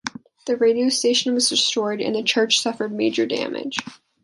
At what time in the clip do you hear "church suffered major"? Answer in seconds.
2.23-3.27